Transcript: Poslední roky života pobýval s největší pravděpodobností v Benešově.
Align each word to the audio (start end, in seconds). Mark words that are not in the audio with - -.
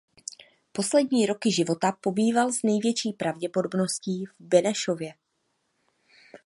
Poslední 0.71 1.25
roky 1.25 1.51
života 1.51 1.91
pobýval 2.01 2.51
s 2.51 2.63
největší 2.63 3.13
pravděpodobností 3.13 4.25
v 4.25 4.33
Benešově. 4.39 5.13